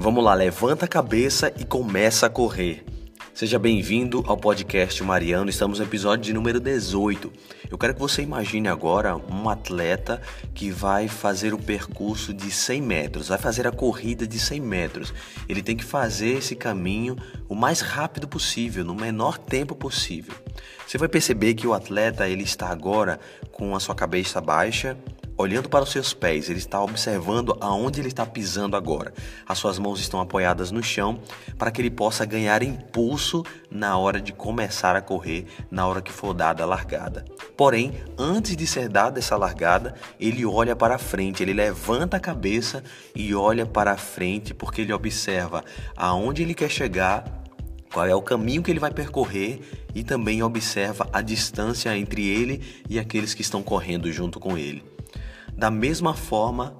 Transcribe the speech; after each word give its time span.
Vamos 0.00 0.24
lá, 0.24 0.32
levanta 0.32 0.86
a 0.86 0.88
cabeça 0.88 1.52
e 1.58 1.62
começa 1.62 2.24
a 2.24 2.30
correr. 2.30 2.82
Seja 3.34 3.58
bem-vindo 3.58 4.24
ao 4.26 4.34
podcast 4.34 5.04
Mariano. 5.04 5.50
Estamos 5.50 5.78
no 5.78 5.84
episódio 5.84 6.24
de 6.24 6.32
número 6.32 6.58
18. 6.58 7.30
Eu 7.70 7.76
quero 7.76 7.92
que 7.92 8.00
você 8.00 8.22
imagine 8.22 8.66
agora 8.66 9.14
um 9.14 9.50
atleta 9.50 10.22
que 10.54 10.70
vai 10.70 11.06
fazer 11.06 11.52
o 11.52 11.58
percurso 11.58 12.32
de 12.32 12.50
100 12.50 12.80
metros, 12.80 13.28
vai 13.28 13.36
fazer 13.36 13.66
a 13.66 13.70
corrida 13.70 14.26
de 14.26 14.38
100 14.38 14.60
metros. 14.62 15.12
Ele 15.46 15.62
tem 15.62 15.76
que 15.76 15.84
fazer 15.84 16.38
esse 16.38 16.56
caminho 16.56 17.14
o 17.46 17.54
mais 17.54 17.82
rápido 17.82 18.26
possível, 18.26 18.82
no 18.82 18.94
menor 18.94 19.36
tempo 19.36 19.74
possível. 19.74 20.32
Você 20.86 20.96
vai 20.96 21.08
perceber 21.08 21.52
que 21.52 21.66
o 21.66 21.74
atleta 21.74 22.26
ele 22.26 22.42
está 22.42 22.70
agora 22.70 23.20
com 23.52 23.76
a 23.76 23.80
sua 23.80 23.94
cabeça 23.94 24.40
baixa, 24.40 24.96
olhando 25.40 25.68
para 25.68 25.84
os 25.84 25.90
seus 25.90 26.12
pés, 26.12 26.48
ele 26.48 26.58
está 26.58 26.82
observando 26.82 27.56
aonde 27.60 28.00
ele 28.00 28.08
está 28.08 28.26
pisando 28.26 28.76
agora. 28.76 29.12
As 29.46 29.58
suas 29.58 29.78
mãos 29.78 29.98
estão 29.98 30.20
apoiadas 30.20 30.70
no 30.70 30.82
chão 30.82 31.20
para 31.58 31.70
que 31.70 31.80
ele 31.80 31.90
possa 31.90 32.24
ganhar 32.24 32.62
impulso 32.62 33.44
na 33.70 33.96
hora 33.96 34.20
de 34.20 34.32
começar 34.32 34.94
a 34.94 35.00
correr, 35.00 35.46
na 35.70 35.86
hora 35.86 36.02
que 36.02 36.12
for 36.12 36.34
dada 36.34 36.62
a 36.62 36.66
largada. 36.66 37.24
Porém, 37.56 37.94
antes 38.18 38.56
de 38.56 38.66
ser 38.66 38.88
dada 38.88 39.18
essa 39.18 39.36
largada, 39.36 39.94
ele 40.18 40.44
olha 40.44 40.76
para 40.76 40.98
frente, 40.98 41.42
ele 41.42 41.52
levanta 41.52 42.18
a 42.18 42.20
cabeça 42.20 42.84
e 43.14 43.34
olha 43.34 43.64
para 43.64 43.96
frente 43.96 44.52
porque 44.52 44.82
ele 44.82 44.92
observa 44.92 45.64
aonde 45.96 46.42
ele 46.42 46.54
quer 46.54 46.70
chegar 46.70 47.40
qual 47.92 48.06
é 48.06 48.14
o 48.14 48.22
caminho 48.22 48.62
que 48.62 48.70
ele 48.70 48.78
vai 48.78 48.92
percorrer 48.92 49.60
e 49.94 50.04
também 50.04 50.42
observa 50.42 51.08
a 51.12 51.20
distância 51.20 51.96
entre 51.96 52.28
ele 52.28 52.82
e 52.88 52.98
aqueles 52.98 53.34
que 53.34 53.42
estão 53.42 53.62
correndo 53.62 54.10
junto 54.12 54.38
com 54.38 54.56
ele. 54.56 54.82
Da 55.60 55.70
mesma 55.70 56.14
forma, 56.14 56.74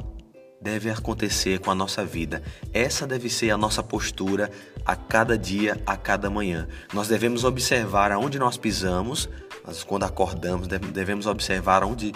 deve 0.59 0.89
acontecer 0.89 1.61
com 1.61 1.71
a 1.71 1.75
nossa 1.75 2.03
vida. 2.03 2.43
Essa 2.73 3.07
deve 3.07 3.29
ser 3.29 3.51
a 3.51 3.59
nossa 3.59 3.83
postura 3.83 4.51
a 4.87 4.97
cada 4.97 5.37
dia, 5.37 5.79
a 5.85 5.99
cada 5.99 6.31
manhã. 6.31 6.67
Nós 6.95 7.07
devemos 7.07 7.45
observar 7.45 8.11
aonde 8.11 8.39
nós 8.39 8.57
pisamos, 8.57 9.29
nós, 9.67 9.85
quando 9.85 10.05
acordamos, 10.05 10.67
devemos 10.67 11.27
observar 11.27 11.85
onde 11.85 12.15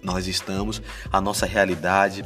nós 0.00 0.28
estamos, 0.28 0.80
a 1.10 1.20
nossa 1.20 1.44
realidade, 1.44 2.24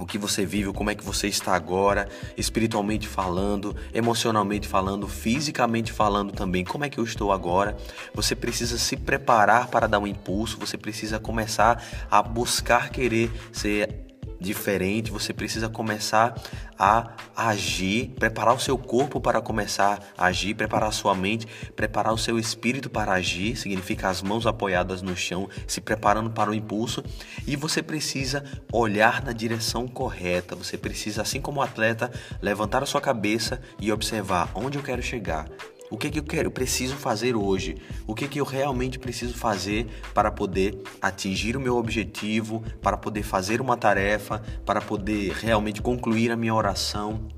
o 0.00 0.06
que 0.06 0.18
você 0.18 0.46
vive, 0.46 0.72
como 0.72 0.90
é 0.90 0.94
que 0.94 1.04
você 1.04 1.28
está 1.28 1.54
agora, 1.54 2.08
espiritualmente 2.36 3.06
falando, 3.06 3.76
emocionalmente 3.92 4.66
falando, 4.66 5.06
fisicamente 5.06 5.92
falando 5.92 6.32
também, 6.32 6.64
como 6.64 6.84
é 6.84 6.88
que 6.88 6.98
eu 6.98 7.04
estou 7.04 7.30
agora. 7.30 7.76
Você 8.14 8.34
precisa 8.34 8.78
se 8.78 8.96
preparar 8.96 9.68
para 9.68 9.86
dar 9.86 9.98
um 9.98 10.06
impulso, 10.06 10.58
você 10.58 10.78
precisa 10.78 11.18
começar 11.18 11.84
a 12.10 12.22
buscar 12.22 12.88
querer 12.88 13.30
ser 13.52 14.09
diferente, 14.40 15.10
você 15.10 15.32
precisa 15.32 15.68
começar 15.68 16.34
a 16.78 17.10
agir, 17.36 18.08
preparar 18.18 18.54
o 18.54 18.58
seu 18.58 18.78
corpo 18.78 19.20
para 19.20 19.40
começar 19.40 20.00
a 20.16 20.26
agir, 20.26 20.54
preparar 20.54 20.88
a 20.88 20.92
sua 20.92 21.14
mente, 21.14 21.46
preparar 21.76 22.12
o 22.12 22.18
seu 22.18 22.38
espírito 22.38 22.88
para 22.88 23.12
agir, 23.12 23.56
significa 23.56 24.08
as 24.08 24.22
mãos 24.22 24.46
apoiadas 24.46 25.02
no 25.02 25.14
chão, 25.14 25.48
se 25.66 25.80
preparando 25.80 26.30
para 26.30 26.50
o 26.50 26.54
impulso, 26.54 27.04
e 27.46 27.54
você 27.54 27.82
precisa 27.82 28.42
olhar 28.72 29.22
na 29.22 29.32
direção 29.32 29.86
correta, 29.86 30.56
você 30.56 30.78
precisa, 30.78 31.20
assim 31.20 31.40
como 31.40 31.60
o 31.60 31.62
atleta, 31.62 32.10
levantar 32.40 32.82
a 32.82 32.86
sua 32.86 33.00
cabeça 33.00 33.60
e 33.78 33.92
observar 33.92 34.50
onde 34.54 34.78
eu 34.78 34.82
quero 34.82 35.02
chegar, 35.02 35.46
o 35.90 35.98
que, 35.98 36.08
que 36.08 36.20
eu 36.20 36.22
quero, 36.22 36.46
eu 36.46 36.52
preciso 36.52 36.94
fazer 36.94 37.34
hoje? 37.34 37.76
O 38.06 38.14
que, 38.14 38.28
que 38.28 38.40
eu 38.40 38.44
realmente 38.44 38.98
preciso 38.98 39.34
fazer 39.34 39.88
para 40.14 40.30
poder 40.30 40.80
atingir 41.02 41.56
o 41.56 41.60
meu 41.60 41.76
objetivo, 41.76 42.62
para 42.80 42.96
poder 42.96 43.24
fazer 43.24 43.60
uma 43.60 43.76
tarefa, 43.76 44.40
para 44.64 44.80
poder 44.80 45.32
realmente 45.32 45.82
concluir 45.82 46.30
a 46.30 46.36
minha 46.36 46.54
oração, 46.54 47.28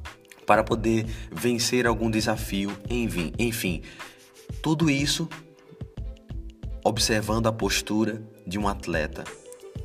para 0.47 0.63
poder 0.63 1.07
vencer 1.33 1.87
algum 1.87 2.11
desafio, 2.11 2.77
enfim, 2.91 3.33
enfim. 3.39 3.83
Tudo 4.63 4.91
isso 4.91 5.29
observando 6.85 7.47
a 7.47 7.53
postura 7.53 8.23
de 8.47 8.59
um 8.59 8.69
atleta. 8.69 9.25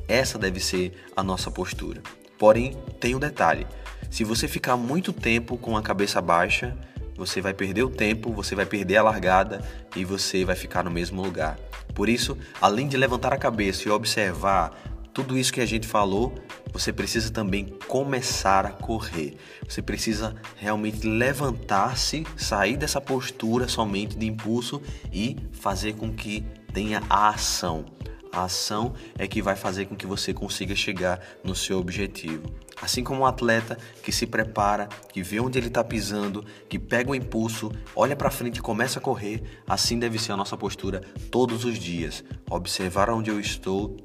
Essa 0.06 0.38
deve 0.38 0.60
ser 0.60 0.92
a 1.16 1.22
nossa 1.22 1.50
postura. 1.50 2.02
Porém, 2.38 2.76
tem 3.00 3.14
um 3.14 3.18
detalhe: 3.18 3.66
se 4.10 4.24
você 4.24 4.46
ficar 4.46 4.76
muito 4.76 5.12
tempo 5.12 5.56
com 5.56 5.74
a 5.76 5.82
cabeça 5.82 6.20
baixa, 6.20 6.76
você 7.18 7.40
vai 7.40 7.52
perder 7.52 7.82
o 7.82 7.90
tempo, 7.90 8.32
você 8.32 8.54
vai 8.54 8.64
perder 8.64 8.96
a 8.96 9.02
largada 9.02 9.60
e 9.96 10.04
você 10.04 10.44
vai 10.44 10.54
ficar 10.54 10.84
no 10.84 10.90
mesmo 10.90 11.20
lugar. 11.20 11.58
Por 11.92 12.08
isso, 12.08 12.38
além 12.60 12.86
de 12.86 12.96
levantar 12.96 13.32
a 13.32 13.36
cabeça 13.36 13.88
e 13.88 13.90
observar 13.90 14.72
tudo 15.12 15.36
isso 15.36 15.52
que 15.52 15.60
a 15.60 15.66
gente 15.66 15.84
falou, 15.84 16.32
você 16.72 16.92
precisa 16.92 17.32
também 17.32 17.76
começar 17.88 18.64
a 18.64 18.70
correr. 18.70 19.36
Você 19.68 19.82
precisa 19.82 20.36
realmente 20.54 21.08
levantar-se, 21.08 22.24
sair 22.36 22.76
dessa 22.76 23.00
postura 23.00 23.66
somente 23.66 24.16
de 24.16 24.26
impulso 24.26 24.80
e 25.12 25.36
fazer 25.50 25.94
com 25.94 26.12
que 26.12 26.44
tenha 26.72 27.02
a 27.10 27.30
ação. 27.30 27.84
A 28.32 28.44
ação 28.44 28.94
é 29.18 29.26
que 29.26 29.42
vai 29.42 29.56
fazer 29.56 29.86
com 29.86 29.96
que 29.96 30.06
você 30.06 30.32
consiga 30.32 30.76
chegar 30.76 31.20
no 31.42 31.56
seu 31.56 31.78
objetivo. 31.80 32.44
Assim 32.80 33.02
como 33.02 33.22
um 33.22 33.26
atleta 33.26 33.76
que 34.02 34.12
se 34.12 34.26
prepara, 34.26 34.88
que 35.12 35.22
vê 35.22 35.40
onde 35.40 35.58
ele 35.58 35.66
está 35.66 35.82
pisando, 35.82 36.44
que 36.68 36.78
pega 36.78 37.10
o 37.10 37.14
impulso, 37.14 37.72
olha 37.94 38.14
para 38.14 38.30
frente 38.30 38.58
e 38.58 38.62
começa 38.62 38.98
a 38.98 39.02
correr, 39.02 39.42
assim 39.66 39.98
deve 39.98 40.18
ser 40.18 40.32
a 40.32 40.36
nossa 40.36 40.56
postura 40.56 41.00
todos 41.30 41.64
os 41.64 41.78
dias. 41.78 42.22
Observar 42.48 43.10
onde 43.10 43.30
eu 43.30 43.40
estou, 43.40 43.96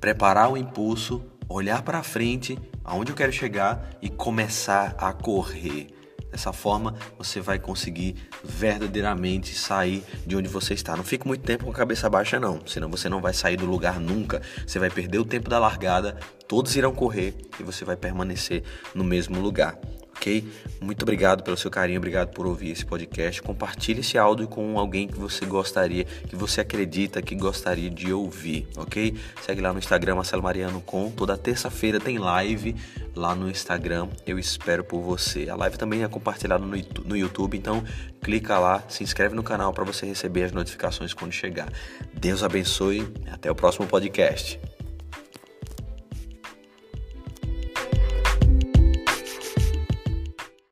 preparar 0.00 0.50
o 0.50 0.56
impulso, 0.56 1.24
olhar 1.48 1.82
para 1.82 2.02
frente, 2.02 2.58
aonde 2.84 3.12
eu 3.12 3.16
quero 3.16 3.32
chegar 3.32 3.96
e 4.02 4.08
começar 4.08 4.94
a 4.98 5.12
correr. 5.12 5.97
Dessa 6.30 6.52
forma, 6.52 6.94
você 7.16 7.40
vai 7.40 7.58
conseguir 7.58 8.16
verdadeiramente 8.44 9.54
sair 9.54 10.04
de 10.26 10.36
onde 10.36 10.48
você 10.48 10.74
está. 10.74 10.96
Não 10.96 11.04
fique 11.04 11.26
muito 11.26 11.42
tempo 11.42 11.64
com 11.64 11.70
a 11.70 11.74
cabeça 11.74 12.08
baixa, 12.08 12.38
não, 12.38 12.60
senão 12.66 12.88
você 12.88 13.08
não 13.08 13.20
vai 13.20 13.32
sair 13.32 13.56
do 13.56 13.66
lugar 13.66 13.98
nunca. 13.98 14.42
Você 14.66 14.78
vai 14.78 14.90
perder 14.90 15.18
o 15.18 15.24
tempo 15.24 15.48
da 15.48 15.58
largada, 15.58 16.18
todos 16.46 16.76
irão 16.76 16.94
correr 16.94 17.34
e 17.58 17.62
você 17.62 17.84
vai 17.84 17.96
permanecer 17.96 18.62
no 18.94 19.04
mesmo 19.04 19.40
lugar 19.40 19.78
ok? 20.18 20.44
Muito 20.80 21.02
obrigado 21.02 21.42
pelo 21.42 21.56
seu 21.56 21.70
carinho, 21.70 21.98
obrigado 21.98 22.30
por 22.30 22.46
ouvir 22.46 22.70
esse 22.70 22.84
podcast. 22.84 23.40
Compartilhe 23.40 24.00
esse 24.00 24.18
áudio 24.18 24.48
com 24.48 24.78
alguém 24.78 25.06
que 25.06 25.18
você 25.18 25.46
gostaria, 25.46 26.04
que 26.04 26.36
você 26.36 26.60
acredita 26.60 27.22
que 27.22 27.34
gostaria 27.34 27.88
de 27.88 28.12
ouvir, 28.12 28.68
ok? 28.76 29.16
Segue 29.42 29.60
lá 29.60 29.72
no 29.72 29.78
Instagram, 29.78 30.16
Marcelo 30.16 30.42
Mariano 30.42 30.80
com. 30.80 31.10
Toda 31.10 31.38
terça-feira 31.38 31.98
tem 32.00 32.18
live 32.18 32.74
lá 33.18 33.34
no 33.34 33.50
Instagram. 33.50 34.08
Eu 34.26 34.38
espero 34.38 34.84
por 34.84 35.02
você. 35.02 35.50
A 35.50 35.56
live 35.56 35.76
também 35.76 36.04
é 36.04 36.08
compartilhada 36.08 36.64
no 36.64 37.16
YouTube, 37.16 37.58
então 37.58 37.82
clica 38.22 38.58
lá, 38.58 38.82
se 38.88 39.02
inscreve 39.02 39.34
no 39.34 39.42
canal 39.42 39.72
para 39.72 39.84
você 39.84 40.06
receber 40.06 40.44
as 40.44 40.52
notificações 40.52 41.12
quando 41.12 41.32
chegar. 41.32 41.68
Deus 42.14 42.42
abençoe. 42.42 43.06
Até 43.30 43.50
o 43.50 43.54
próximo 43.54 43.86
podcast. 43.86 44.60